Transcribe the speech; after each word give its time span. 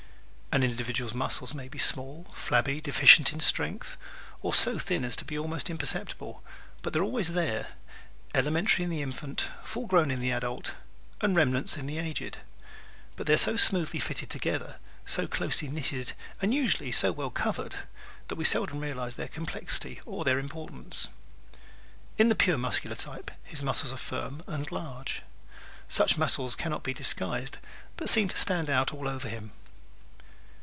An 0.53 0.63
individual's 0.63 1.13
muscles 1.13 1.53
may 1.53 1.69
be 1.69 1.77
small, 1.77 2.25
flabby, 2.33 2.81
deficient 2.81 3.31
in 3.31 3.39
strength 3.39 3.95
or 4.41 4.53
so 4.53 4.77
thin 4.77 5.05
as 5.05 5.15
to 5.15 5.23
be 5.23 5.37
almost 5.39 5.69
imperceptible 5.69 6.43
but 6.81 6.91
they 6.91 6.99
are 6.99 7.03
always 7.03 7.31
there 7.31 7.69
elementary 8.35 8.83
in 8.83 8.89
the 8.89 9.01
infant, 9.01 9.47
full 9.63 9.87
grown 9.87 10.11
in 10.11 10.19
the 10.19 10.33
adult 10.33 10.75
and 11.21 11.37
remnants 11.37 11.77
in 11.77 11.85
the 11.85 11.97
aged. 11.97 12.39
But 13.15 13.27
they 13.27 13.33
are 13.35 13.37
so 13.37 13.55
smoothly 13.55 14.01
fitted 14.01 14.29
together, 14.29 14.77
so 15.05 15.25
closely 15.25 15.69
knitted 15.69 16.11
and 16.41 16.53
usually 16.53 16.91
so 16.91 17.13
well 17.13 17.29
covered 17.29 17.75
that 18.27 18.35
we 18.35 18.43
seldom 18.43 18.81
realize 18.81 19.15
their 19.15 19.29
complexity 19.29 20.01
or 20.05 20.27
importance. 20.27 21.07
In 22.17 22.27
the 22.27 22.35
pure 22.35 22.57
Muscular 22.57 22.97
type 22.97 23.31
his 23.41 23.63
muscles 23.63 23.93
are 23.93 23.95
firm 23.95 24.43
and 24.47 24.69
large. 24.69 25.21
Such 25.87 26.17
muscles 26.17 26.57
can 26.57 26.71
not 26.71 26.83
be 26.83 26.93
disguised 26.93 27.59
but 27.95 28.09
seem 28.09 28.27
to 28.27 28.35
stand 28.35 28.69
out 28.69 28.93
all 28.93 29.07
over 29.07 29.29
him. 29.29 29.51